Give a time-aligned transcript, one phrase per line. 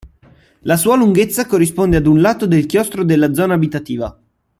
[0.63, 4.19] La sua lunghezza corrisponde ad un lato del chiostro della zona abitativa.